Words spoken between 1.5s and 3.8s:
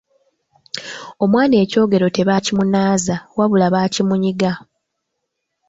ekyogero tebakimunaaza wabula